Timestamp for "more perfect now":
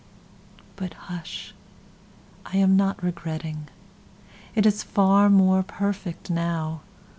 5.29-6.81